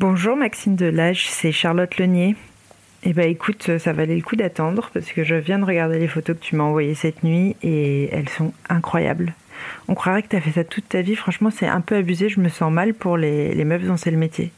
[0.00, 2.34] Bonjour Maxime Delage, c'est Charlotte Lenier.
[3.04, 6.08] Eh ben écoute, ça valait le coup d'attendre parce que je viens de regarder les
[6.08, 9.34] photos que tu m'as envoyées cette nuit et elles sont incroyables.
[9.86, 12.28] On croirait que tu as fait ça toute ta vie, franchement c'est un peu abusé,
[12.28, 14.50] je me sens mal pour les, meufs dont c'est le métier.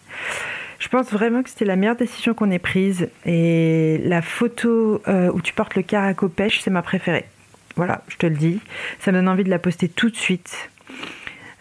[0.78, 5.30] Je pense vraiment que c'était la meilleure décision qu'on ait prise et la photo euh,
[5.34, 7.26] où tu portes le caraco pêche, c'est ma préférée.
[7.76, 8.58] Voilà, je te le dis,
[9.00, 10.70] ça me donne envie de la poster tout de suite.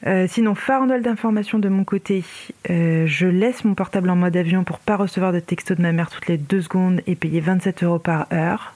[0.08, 2.24] Euh, sinon, farandole d'informations de mon côté.
[2.70, 5.92] Euh, je laisse mon portable en mode avion pour pas recevoir de texto de ma
[5.92, 8.76] mère toutes les deux secondes et payer 27 euros par heure.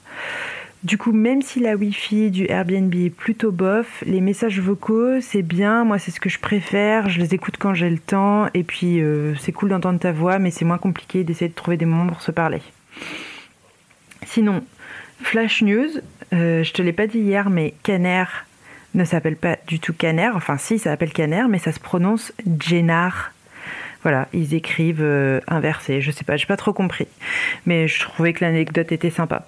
[0.82, 5.42] Du coup, même si la Wi-Fi du Airbnb est plutôt bof, les messages vocaux, c'est
[5.42, 5.84] bien.
[5.84, 7.08] Moi, c'est ce que je préfère.
[7.10, 8.48] Je les écoute quand j'ai le temps.
[8.54, 11.76] Et puis, euh, c'est cool d'entendre ta voix, mais c'est moins compliqué d'essayer de trouver
[11.76, 12.62] des moments pour se parler.
[14.24, 14.64] Sinon,
[15.22, 15.90] Flash News,
[16.32, 18.24] je te l'ai pas dit hier, mais Caner
[18.94, 20.30] ne s'appelle pas du tout Caner.
[20.34, 23.32] Enfin, si, ça s'appelle Caner, mais ça se prononce Jennar.
[24.02, 26.00] Voilà, ils écrivent euh, inversé.
[26.00, 27.06] Je sais pas, j'ai pas trop compris.
[27.66, 29.46] Mais je trouvais que l'anecdote était sympa.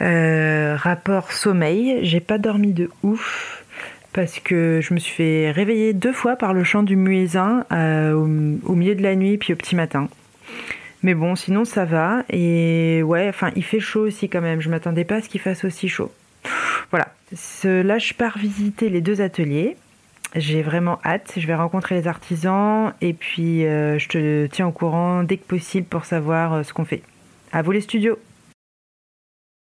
[0.00, 3.64] Euh, rapport sommeil, j'ai pas dormi de ouf
[4.12, 8.12] parce que je me suis fait réveiller deux fois par le chant du muezzin euh,
[8.12, 8.24] au,
[8.72, 10.08] au milieu de la nuit puis au petit matin.
[11.02, 12.24] Mais bon, sinon ça va.
[12.30, 14.60] Et ouais, enfin, il fait chaud aussi quand même.
[14.60, 16.10] Je m'attendais pas à ce qu'il fasse aussi chaud.
[16.90, 17.08] Voilà.
[17.64, 19.76] Là, je pars visiter les deux ateliers.
[20.34, 21.32] J'ai vraiment hâte.
[21.36, 25.46] Je vais rencontrer les artisans et puis euh, je te tiens au courant dès que
[25.46, 27.02] possible pour savoir euh, ce qu'on fait.
[27.52, 28.18] À vous les studios.